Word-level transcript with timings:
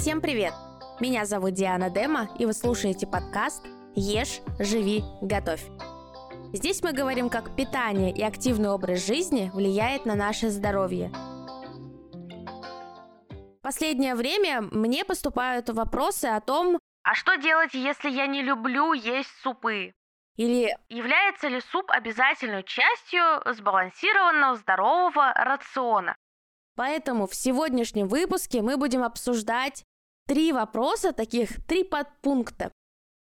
Всем 0.00 0.22
привет! 0.22 0.54
Меня 0.98 1.26
зовут 1.26 1.52
Диана 1.52 1.90
Дема, 1.90 2.30
и 2.38 2.46
вы 2.46 2.54
слушаете 2.54 3.06
подкаст 3.06 3.62
«Ешь, 3.94 4.40
живи, 4.58 5.02
готовь». 5.20 5.62
Здесь 6.54 6.82
мы 6.82 6.94
говорим, 6.94 7.28
как 7.28 7.54
питание 7.54 8.10
и 8.10 8.22
активный 8.22 8.70
образ 8.70 9.06
жизни 9.06 9.50
влияет 9.52 10.06
на 10.06 10.14
наше 10.14 10.48
здоровье. 10.48 11.12
Последнее 13.60 14.14
время 14.14 14.62
мне 14.62 15.04
поступают 15.04 15.68
вопросы 15.68 16.24
о 16.24 16.40
том, 16.40 16.78
а 17.02 17.14
что 17.14 17.36
делать, 17.36 17.74
если 17.74 18.08
я 18.08 18.26
не 18.26 18.40
люблю 18.40 18.94
есть 18.94 19.28
супы? 19.42 19.92
или 20.36 20.74
Является 20.88 21.48
ли 21.48 21.60
суп 21.60 21.90
обязательной 21.90 22.62
частью 22.62 23.42
сбалансированного 23.52 24.56
здорового 24.56 25.34
рациона? 25.34 26.16
Поэтому 26.74 27.26
в 27.26 27.34
сегодняшнем 27.34 28.08
выпуске 28.08 28.62
мы 28.62 28.78
будем 28.78 29.02
обсуждать 29.02 29.84
три 30.26 30.52
вопроса, 30.52 31.12
таких 31.12 31.64
три 31.66 31.84
подпункта. 31.84 32.72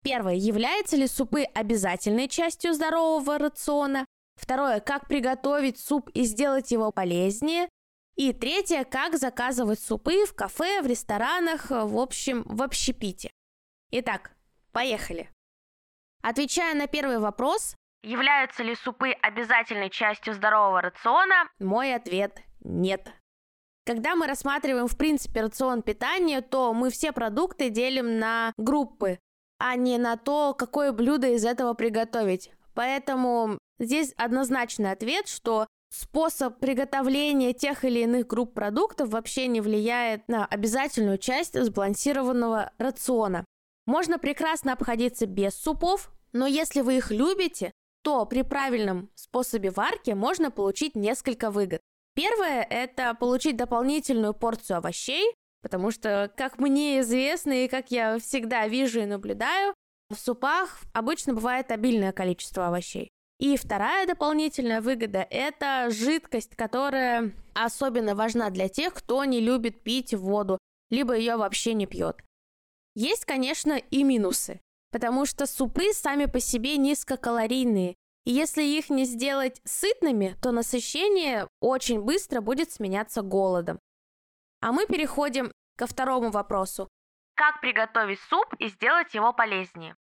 Первое. 0.03 0.35
Являются 0.35 0.95
ли 0.95 1.07
супы 1.07 1.43
обязательной 1.43 2.27
частью 2.27 2.73
здорового 2.73 3.37
рациона? 3.37 4.05
Второе. 4.35 4.79
Как 4.79 5.07
приготовить 5.07 5.79
суп 5.79 6.09
и 6.13 6.23
сделать 6.23 6.71
его 6.71 6.91
полезнее? 6.91 7.67
И 8.15 8.33
третье. 8.33 8.83
Как 8.83 9.17
заказывать 9.17 9.79
супы 9.79 10.25
в 10.25 10.33
кафе, 10.33 10.81
в 10.81 10.87
ресторанах, 10.87 11.69
в 11.69 11.97
общем, 11.97 12.43
в 12.45 12.61
общепите. 12.61 13.31
Итак, 13.91 14.31
поехали. 14.71 15.29
Отвечая 16.21 16.75
на 16.75 16.87
первый 16.87 17.19
вопрос, 17.19 17.75
Являются 18.03 18.63
ли 18.63 18.75
супы 18.75 19.11
обязательной 19.11 19.89
частью 19.89 20.33
здорового 20.33 20.81
рациона? 20.81 21.49
мой 21.59 21.93
ответ– 21.93 22.39
нет. 22.61 23.11
Когда 23.87 24.17
мы 24.17 24.27
рассматриваем, 24.27 24.87
в 24.87 24.97
принципе, 24.97 25.39
рацион 25.39 25.81
питания, 25.81 26.41
то 26.41 26.73
мы 26.73 26.89
все 26.89 27.13
продукты 27.13 27.69
делим 27.69 28.19
на 28.19 28.51
группы, 28.57 29.17
а 29.59 29.77
не 29.77 29.97
на 29.97 30.17
то, 30.17 30.53
какое 30.53 30.91
блюдо 30.91 31.29
из 31.29 31.45
этого 31.45 31.73
приготовить. 31.73 32.51
Поэтому 32.73 33.57
здесь 33.79 34.13
однозначный 34.17 34.91
ответ, 34.91 35.29
что 35.29 35.67
способ 35.89 36.59
приготовления 36.59 37.53
тех 37.53 37.85
или 37.85 38.01
иных 38.01 38.27
групп 38.27 38.53
продуктов 38.53 39.07
вообще 39.07 39.47
не 39.47 39.61
влияет 39.61 40.27
на 40.27 40.45
обязательную 40.45 41.17
часть 41.17 41.57
сбалансированного 41.57 42.73
рациона. 42.77 43.45
Можно 43.85 44.19
прекрасно 44.19 44.73
обходиться 44.73 45.27
без 45.27 45.55
супов, 45.55 46.11
но 46.33 46.45
если 46.45 46.81
вы 46.81 46.97
их 46.97 47.09
любите, 47.09 47.71
то 48.03 48.25
при 48.25 48.41
правильном 48.41 49.09
способе 49.15 49.69
варки 49.69 50.11
можно 50.11 50.51
получить 50.51 50.95
несколько 50.95 51.51
выгод. 51.51 51.79
Первое– 52.17 52.63
это 52.71 53.13
получить 53.13 53.57
дополнительную 53.57 54.33
порцию 54.33 54.77
овощей, 54.77 55.35
потому 55.61 55.91
что, 55.91 56.33
как 56.35 56.57
мне 56.57 57.01
известно 57.01 57.63
и 57.63 57.67
как 57.67 57.91
я 57.91 58.17
всегда 58.17 58.67
вижу 58.67 59.01
и 59.01 59.05
наблюдаю, 59.05 59.75
в 60.09 60.15
супах 60.15 60.79
обычно 60.93 61.35
бывает 61.35 61.69
обильное 61.69 62.11
количество 62.11 62.69
овощей. 62.69 63.11
И 63.39 63.55
вторая 63.55 64.07
дополнительная 64.07 64.81
выгода– 64.81 65.27
это 65.29 65.91
жидкость, 65.91 66.55
которая 66.55 67.33
особенно 67.53 68.15
важна 68.15 68.49
для 68.49 68.67
тех, 68.67 68.95
кто 68.95 69.23
не 69.23 69.39
любит 69.39 69.83
пить 69.83 70.15
воду, 70.15 70.57
либо 70.89 71.15
ее 71.15 71.37
вообще 71.37 71.75
не 71.75 71.85
пьет. 71.85 72.17
Есть, 72.95 73.25
конечно, 73.25 73.73
и 73.73 74.03
минусы, 74.03 74.59
потому 74.91 75.27
что 75.27 75.45
супы 75.45 75.93
сами 75.93 76.25
по 76.25 76.39
себе 76.39 76.77
низкокалорийные, 76.77 77.93
если 78.31 78.63
их 78.63 78.89
не 78.89 79.05
сделать 79.05 79.61
сытными, 79.63 80.35
то 80.41 80.51
насыщение 80.51 81.47
очень 81.61 82.01
быстро 82.01 82.41
будет 82.41 82.71
сменяться 82.71 83.21
голодом. 83.21 83.79
А 84.61 84.71
мы 84.71 84.85
переходим 84.85 85.51
ко 85.77 85.87
второму 85.87 86.29
вопросу. 86.29 86.87
Как 87.35 87.61
приготовить 87.61 88.19
суп 88.19 88.53
и 88.59 88.67
сделать 88.67 89.13
его 89.13 89.31
полезнее? 89.31 89.95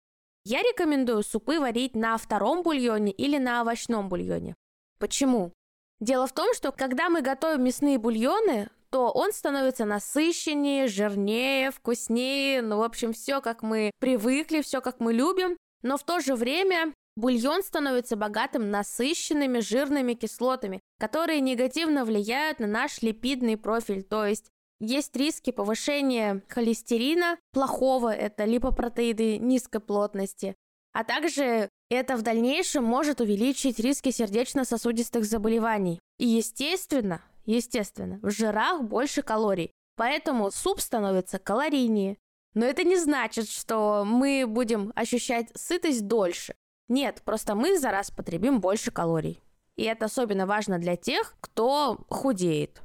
Я 0.45 0.63
рекомендую 0.63 1.23
супы 1.23 1.59
варить 1.59 1.97
на 1.97 2.17
втором 2.17 2.63
бульоне 2.63 3.13
или 3.13 3.39
на 3.39 3.63
овощном 3.63 4.09
бульоне. 4.09 4.55
Почему? 4.99 5.53
Дело 6.01 6.27
в 6.27 6.33
том, 6.33 6.55
что 6.55 6.71
когда 6.71 7.09
мы 7.09 7.23
готовим 7.23 7.65
мясные 7.65 7.99
бульоны, 7.99 8.71
то 8.91 9.11
он 9.11 9.33
становится 9.33 9.85
насыщеннее, 9.85 10.87
жирнее, 10.87 11.73
вкуснее, 11.73 12.63
ну, 12.63 12.79
в 12.79 12.83
общем, 12.83 13.13
все 13.13 13.41
как 13.41 13.63
мы 13.63 13.91
привыкли, 13.99 14.63
все 14.63 14.81
как 14.81 15.01
мы 15.01 15.13
любим, 15.13 15.57
но 15.83 15.97
в 15.97 16.05
то 16.05 16.21
же 16.21 16.37
время 16.37 16.93
бульон 17.17 17.63
становится 17.63 18.17
богатым 18.17 18.71
насыщенными 18.71 19.61
жирными 19.61 20.15
кислотами, 20.15 20.81
которые 20.99 21.41
негативно 21.41 22.05
влияют 22.05 22.61
на 22.61 22.67
наш 22.67 23.03
липидный 23.03 23.57
профиль, 23.57 24.03
то 24.03 24.25
есть 24.27 24.47
есть 24.81 25.17
риски 25.17 25.51
повышения 25.51 26.43
холестерина 26.49 27.39
плохого, 27.53 28.13
это 28.13 28.45
липопротеиды 28.45 29.39
низкой 29.39 29.81
плотности, 29.81 30.55
а 30.93 31.05
также 31.05 31.69
это 31.91 32.17
в 32.17 32.23
дальнейшем 32.23 32.85
может 32.85 33.21
увеличить 33.21 33.79
риски 33.79 34.11
сердечно-сосудистых 34.11 35.25
заболеваний. 35.25 36.01
И 36.19 36.27
естественно, 36.27 37.23
естественно, 37.47 38.19
в 38.23 38.31
жирах 38.31 38.83
больше 38.83 39.23
калорий, 39.23 39.73
поэтому 39.97 40.51
суп 40.51 40.81
становится 40.81 41.39
калорийнее. 41.39 42.17
Но 42.55 42.65
это 42.65 42.85
не 42.85 42.97
значит, 42.97 43.49
что 43.49 44.05
мы 44.07 44.45
будем 44.47 44.93
ощущать 44.95 45.51
сытость 45.57 46.07
дольше. 46.07 46.55
Нет, 46.89 47.23
просто 47.25 47.55
мы 47.55 47.79
за 47.79 47.91
раз 47.91 48.11
потребим 48.11 48.61
больше 48.61 48.91
калорий. 48.91 49.41
И 49.77 49.85
это 49.85 50.07
особенно 50.07 50.47
важно 50.47 50.79
для 50.79 50.97
тех, 50.97 51.35
кто 51.41 51.99
худеет. 52.09 52.83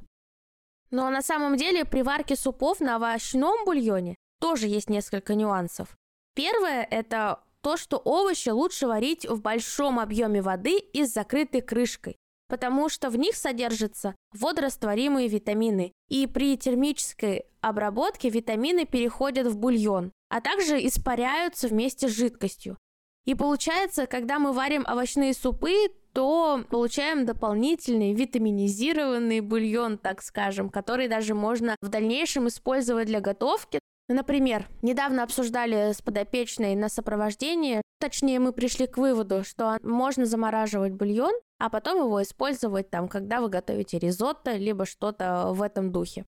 Но 0.90 1.08
на 1.10 1.22
самом 1.22 1.56
деле 1.56 1.84
при 1.84 2.02
варке 2.02 2.34
супов 2.34 2.80
на 2.80 2.96
овощном 2.96 3.64
бульоне 3.64 4.16
тоже 4.40 4.66
есть 4.66 4.90
несколько 4.90 5.34
нюансов. 5.34 5.96
Первое– 6.34 6.86
это 6.90 7.40
то, 7.60 7.76
что 7.76 7.98
овощи 7.98 8.48
лучше 8.48 8.86
варить 8.86 9.28
в 9.28 9.40
большом 9.40 10.00
объеме 10.00 10.42
воды 10.42 10.78
и 10.78 11.04
с 11.04 11.12
закрытой 11.12 11.60
крышкой, 11.60 12.16
потому 12.48 12.88
что 12.88 13.10
в 13.10 13.16
них 13.16 13.36
содержатся 13.36 14.16
водорастворимые 14.32 15.28
витамины, 15.28 15.92
и 16.08 16.26
при 16.26 16.56
термической 16.56 17.44
обработке 17.60 18.30
витамины 18.30 18.86
переходят 18.86 19.46
в 19.46 19.58
бульон, 19.58 20.12
а 20.28 20.40
также 20.40 20.84
испаряются 20.84 21.68
вместе 21.68 22.08
с 22.08 22.12
жидкостью. 22.12 22.78
И 23.26 23.34
получается, 23.34 24.06
когда 24.06 24.38
мы 24.38 24.52
варим 24.52 24.84
овощные 24.88 25.34
супы, 25.34 25.88
то 26.12 26.64
получаем 26.70 27.24
дополнительный 27.26 28.12
витаминизированный 28.14 29.40
бульон, 29.40 29.98
так 29.98 30.22
скажем, 30.22 30.70
который 30.70 31.08
даже 31.08 31.34
можно 31.34 31.76
в 31.80 31.88
дальнейшем 31.88 32.48
использовать 32.48 33.06
для 33.06 33.20
готовки. 33.20 33.78
Например, 34.08 34.68
недавно 34.82 35.22
обсуждали 35.22 35.92
с 35.92 36.02
подопечной 36.02 36.74
на 36.74 36.88
сопровождении, 36.88 37.80
точнее 38.00 38.40
мы 38.40 38.52
пришли 38.52 38.88
к 38.88 38.98
выводу, 38.98 39.44
что 39.44 39.78
можно 39.82 40.26
замораживать 40.26 40.94
бульон, 40.94 41.32
а 41.60 41.70
потом 41.70 41.98
его 41.98 42.20
использовать 42.20 42.90
там, 42.90 43.06
когда 43.06 43.40
вы 43.40 43.48
готовите 43.48 44.00
ризотто, 44.00 44.56
либо 44.56 44.84
что-то 44.84 45.52
в 45.52 45.62
этом 45.62 45.92
духе. 45.92 46.24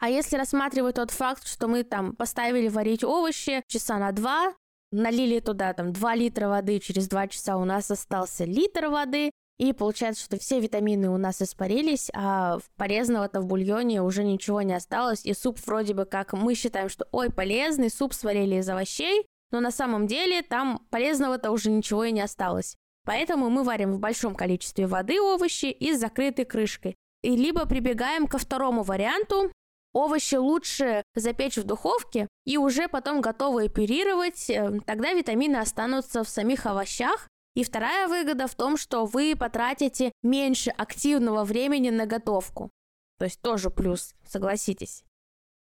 А 0.00 0.08
если 0.08 0.36
рассматривать 0.36 0.96
тот 0.96 1.12
факт, 1.12 1.46
что 1.46 1.68
мы 1.68 1.84
там 1.84 2.16
поставили 2.16 2.66
варить 2.66 3.04
овощи 3.04 3.62
часа 3.68 3.98
на 3.98 4.10
два, 4.10 4.52
налили 4.92 5.40
туда 5.40 5.72
там 5.72 5.92
2 5.92 6.14
литра 6.14 6.48
воды, 6.48 6.78
через 6.78 7.08
2 7.08 7.28
часа 7.28 7.56
у 7.56 7.64
нас 7.64 7.90
остался 7.90 8.44
литр 8.44 8.86
воды, 8.86 9.30
и 9.58 9.72
получается, 9.72 10.24
что 10.24 10.38
все 10.38 10.60
витамины 10.60 11.08
у 11.10 11.18
нас 11.18 11.42
испарились, 11.42 12.10
а 12.14 12.58
полезного-то 12.76 13.40
в 13.40 13.46
бульоне 13.46 14.02
уже 14.02 14.24
ничего 14.24 14.62
не 14.62 14.74
осталось, 14.74 15.24
и 15.24 15.34
суп 15.34 15.58
вроде 15.66 15.94
бы 15.94 16.04
как 16.04 16.32
мы 16.32 16.54
считаем, 16.54 16.88
что 16.88 17.06
ой, 17.12 17.30
полезный, 17.30 17.90
суп 17.90 18.14
сварили 18.14 18.56
из 18.56 18.68
овощей, 18.68 19.26
но 19.50 19.60
на 19.60 19.70
самом 19.70 20.06
деле 20.06 20.42
там 20.42 20.86
полезного-то 20.90 21.50
уже 21.50 21.70
ничего 21.70 22.04
и 22.04 22.12
не 22.12 22.22
осталось. 22.22 22.76
Поэтому 23.04 23.50
мы 23.50 23.64
варим 23.64 23.92
в 23.92 23.98
большом 23.98 24.34
количестве 24.34 24.86
воды 24.86 25.20
овощи 25.20 25.66
и 25.66 25.92
с 25.92 26.00
закрытой 26.00 26.44
крышкой. 26.44 26.94
И 27.22 27.36
либо 27.36 27.66
прибегаем 27.66 28.26
ко 28.26 28.38
второму 28.38 28.82
варианту, 28.82 29.52
овощи 29.92 30.36
лучше 30.36 31.02
запечь 31.14 31.56
в 31.56 31.64
духовке 31.64 32.28
и 32.44 32.56
уже 32.56 32.88
потом 32.88 33.20
готово 33.20 33.62
оперировать, 33.64 34.48
э, 34.50 34.80
тогда 34.86 35.12
витамины 35.12 35.56
останутся 35.56 36.24
в 36.24 36.28
самих 36.28 36.66
овощах. 36.66 37.28
И 37.54 37.64
вторая 37.64 38.08
выгода 38.08 38.46
в 38.46 38.54
том, 38.54 38.78
что 38.78 39.04
вы 39.04 39.36
потратите 39.38 40.12
меньше 40.22 40.70
активного 40.70 41.44
времени 41.44 41.90
на 41.90 42.06
готовку. 42.06 42.70
То 43.18 43.26
есть 43.26 43.42
тоже 43.42 43.68
плюс, 43.68 44.14
согласитесь. 44.24 45.04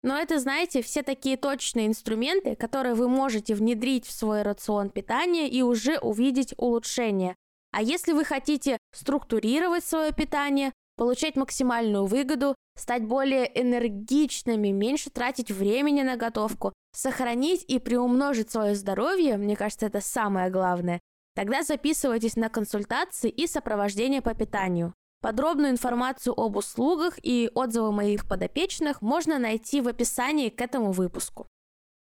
Но 0.03 0.19
это, 0.19 0.39
знаете, 0.39 0.83
все 0.83 1.03
такие 1.03 1.37
точные 1.37 1.87
инструменты, 1.87 2.57
которые 2.57 2.95
вы 2.95 3.09
можете 3.09 3.55
внедрить 3.55 4.05
в 4.05 4.13
свой 4.13 4.43
рацион 4.43 4.91
питания 4.91 5.49
и 5.49 5.63
уже 5.63 5.99
увидеть 5.99 6.55
улучшение. 6.57 7.37
А 7.71 7.83
если 7.83 8.13
вы 8.13 8.25
хотите 8.25 8.79
структурировать 8.93 9.85
свое 9.85 10.13
питание, 10.13 10.73
получать 11.03 11.35
максимальную 11.35 12.07
выгоду, 12.07 12.55
стать 12.79 13.03
более 13.03 13.61
энергичными, 13.61 14.69
меньше 14.69 15.11
тратить 15.11 15.51
времени 15.51 16.03
на 16.03 16.15
готовку, 16.15 16.73
сохранить 16.95 17.65
и 17.67 17.81
приумножить 17.81 18.53
свое 18.53 18.77
здоровье, 18.77 19.37
мне 19.37 19.57
кажется, 19.57 19.87
это 19.87 20.01
самое 20.01 20.49
главное, 20.49 21.01
тогда 21.35 21.65
записывайтесь 21.65 22.37
на 22.37 22.49
консультации 22.49 23.31
и 23.31 23.49
сопровождение 23.49 24.23
по 24.23 24.33
питанию. 24.33 24.95
Подробную 25.21 25.73
информацию 25.73 26.39
об 26.39 26.57
услугах 26.57 27.19
и 27.21 27.51
отзывы 27.53 27.91
моих 27.91 28.29
подопечных 28.29 29.03
можно 29.03 29.41
найти 29.41 29.81
в 29.81 29.89
описании 29.89 30.51
к 30.51 30.61
этому 30.61 30.93
выпуску. 30.93 31.49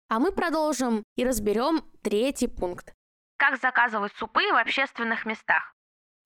А 0.09 0.19
мы 0.19 0.33
продолжим 0.33 1.03
и 1.15 1.23
разберем 1.23 1.85
третий 2.01 2.47
пункт. 2.47 2.91
Как 3.37 3.61
заказывать 3.61 4.11
супы 4.17 4.41
в 4.51 4.57
общественных 4.57 5.25
местах? 5.25 5.73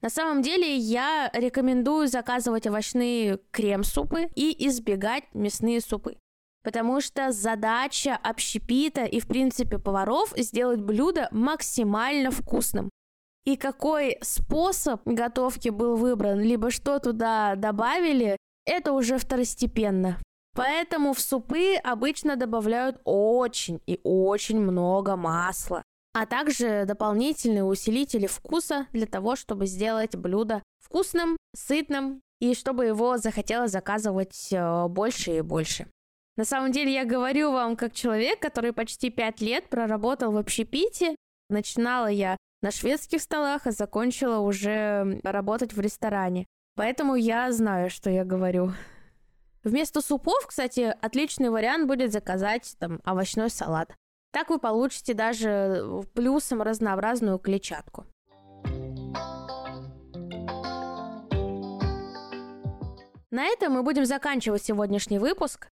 На 0.01 0.09
самом 0.09 0.41
деле 0.41 0.75
я 0.75 1.29
рекомендую 1.33 2.07
заказывать 2.07 2.67
овощные 2.67 3.39
крем-супы 3.51 4.29
и 4.35 4.67
избегать 4.67 5.23
мясные 5.33 5.81
супы. 5.81 6.17
Потому 6.63 7.01
что 7.01 7.31
задача 7.31 8.15
общепита 8.15 9.05
и, 9.05 9.19
в 9.19 9.27
принципе, 9.27 9.79
поваров 9.79 10.33
сделать 10.37 10.81
блюдо 10.81 11.29
максимально 11.31 12.29
вкусным. 12.29 12.89
И 13.45 13.55
какой 13.55 14.17
способ 14.21 15.01
готовки 15.05 15.69
был 15.69 15.95
выбран, 15.95 16.41
либо 16.41 16.69
что 16.69 16.99
туда 16.99 17.55
добавили, 17.55 18.37
это 18.65 18.91
уже 18.91 19.17
второстепенно. 19.17 20.19
Поэтому 20.53 21.13
в 21.13 21.21
супы 21.21 21.75
обычно 21.75 22.35
добавляют 22.35 22.99
очень 23.05 23.79
и 23.87 23.99
очень 24.03 24.59
много 24.59 25.15
масла, 25.15 25.83
а 26.19 26.25
также 26.25 26.85
дополнительные 26.85 27.63
усилители 27.63 28.25
вкуса 28.25 28.87
для 28.91 29.05
того, 29.05 29.35
чтобы 29.35 29.67
сделать 29.67 30.15
блюдо 30.15 30.63
вкусным, 30.79 31.37
сытным 31.55 32.21
и 32.39 32.55
чтобы 32.55 32.85
его 32.85 33.17
захотелось 33.17 33.71
заказывать 33.71 34.49
э, 34.51 34.87
больше 34.87 35.37
и 35.37 35.41
больше. 35.41 35.85
На 36.35 36.43
самом 36.43 36.71
деле 36.71 36.91
я 36.91 37.05
говорю 37.05 37.51
вам 37.51 37.75
как 37.75 37.93
человек, 37.93 38.39
который 38.39 38.73
почти 38.73 39.11
пять 39.11 39.41
лет 39.41 39.69
проработал 39.69 40.31
в 40.31 40.37
общепите. 40.37 41.15
Начинала 41.49 42.07
я 42.07 42.35
на 42.63 42.71
шведских 42.71 43.21
столах, 43.21 43.67
а 43.67 43.71
закончила 43.71 44.39
уже 44.39 45.19
работать 45.23 45.73
в 45.73 45.79
ресторане. 45.79 46.47
Поэтому 46.75 47.15
я 47.15 47.51
знаю, 47.51 47.91
что 47.91 48.09
я 48.09 48.25
говорю. 48.25 48.73
Вместо 49.63 50.01
супов, 50.01 50.47
кстати, 50.47 50.95
отличный 50.99 51.51
вариант 51.51 51.87
будет 51.87 52.11
заказать 52.11 52.75
там 52.79 53.01
овощной 53.03 53.51
салат. 53.51 53.93
Так 54.31 54.49
вы 54.49 54.59
получите 54.59 55.13
даже 55.13 56.03
плюсом 56.13 56.61
разнообразную 56.61 57.39
клетчатку. 57.39 58.05
На 63.29 63.45
этом 63.45 63.73
мы 63.73 63.83
будем 63.83 64.05
заканчивать 64.05 64.63
сегодняшний 64.63 65.19
выпуск. 65.19 65.69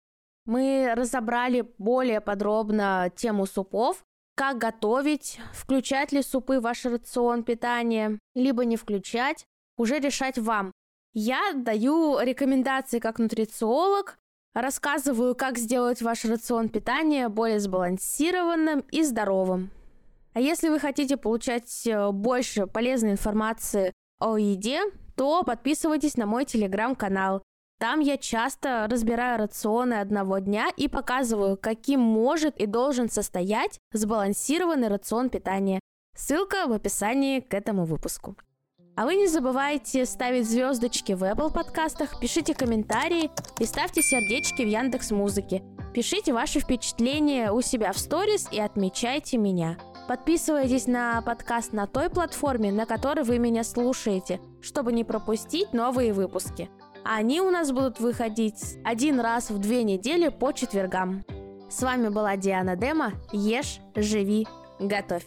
Мы 0.47 0.93
разобрали 0.97 1.67
более 1.79 2.21
подробно 2.21 3.13
тему 3.15 3.47
супов, 3.47 4.05
как 4.35 4.59
готовить, 4.59 5.39
включать 5.53 6.13
ли 6.13 6.23
супы 6.23 6.61
в 6.61 6.63
ваш 6.63 6.87
рацион 6.87 7.45
питания, 7.45 8.19
либо 8.35 8.65
не 8.65 8.77
включать, 8.77 9.45
уже 9.77 9.99
решать 9.99 10.39
вам. 10.39 10.73
Я 11.13 11.53
даю 11.55 12.21
рекомендации 12.21 13.01
как 13.01 13.19
нутрициолог, 13.19 14.19
рассказываю, 14.55 15.35
как 15.35 15.59
сделать 15.59 16.03
ваш 16.03 16.25
рацион 16.25 16.69
питания 16.69 17.29
более 17.29 17.61
сбалансированным 17.61 18.81
и 18.91 19.03
здоровым. 19.03 19.71
А 20.33 20.41
если 20.41 20.69
вы 20.69 20.79
хотите 20.79 21.17
получать 21.17 21.87
э, 21.87 22.11
больше 22.11 22.67
полезной 22.67 23.13
информации 23.13 23.93
о 24.21 24.37
еде, 24.37 24.81
то 25.17 25.43
подписывайтесь 25.43 26.17
на 26.17 26.27
мой 26.27 26.45
телеграм-канал. 26.45 27.43
Там 27.79 28.01
я 28.01 28.17
часто 28.19 28.87
разбираю 28.91 29.39
рационы 29.39 29.95
одного 29.95 30.39
дня 30.39 30.69
и 30.77 30.87
показываю, 30.87 31.57
каким 31.57 32.01
может 32.01 32.57
и 32.59 32.67
должен 32.67 33.11
состоять 33.11 33.79
сбалансированный 33.93 34.89
рацион 34.89 35.31
питания. 35.31 35.81
Ссылка 36.17 36.67
в 36.67 36.73
описании 36.73 37.41
к 37.41 37.55
этому 37.55 37.87
выпуску. 37.87 38.37
А 38.97 39.05
вы 39.05 39.15
не 39.15 39.27
забывайте 39.29 40.05
ставить 40.05 40.49
звездочки 40.49 41.13
в 41.13 41.23
Apple 41.23 41.53
подкастах, 41.53 42.21
пишите 42.21 42.55
комментарии 42.55 43.31
и 43.59 43.65
ставьте 43.65 44.03
сердечки 44.03 44.63
в 44.63 44.69
Яндекс 44.69 45.11
Музыке. 45.11 45.63
Пишите 45.95 46.33
ваши 46.33 46.61
впечатления 46.61 47.51
у 47.51 47.63
себя 47.63 47.93
в 47.93 47.99
сторис 47.99 48.49
и 48.53 48.61
отмечайте 48.61 49.39
меня. 49.39 49.79
Подписывайтесь 50.07 50.87
на 50.87 51.23
подкаст 51.23 51.73
на 51.73 51.87
той 51.87 52.11
платформе, 52.11 52.73
на 52.73 52.85
которой 52.85 53.25
вы 53.25 53.39
меня 53.39 53.65
слушаете, 53.65 54.41
чтобы 54.61 54.93
не 54.93 55.05
пропустить 55.05 55.73
новые 55.73 56.13
выпуски. 56.13 56.69
Они 57.05 57.41
у 57.41 57.51
нас 57.51 57.73
будут 57.73 58.01
выходить 58.01 58.77
один 58.85 59.21
раз 59.21 59.51
в 59.51 59.59
две 59.59 59.83
недели 59.83 60.29
по 60.29 60.53
четвергам. 60.53 61.25
С 61.71 61.83
вами 61.83 62.09
была 62.09 62.37
Диана 62.37 62.77
Дема. 62.77 63.13
Ешь, 63.33 63.81
живи, 63.95 64.47
готовь. 64.79 65.25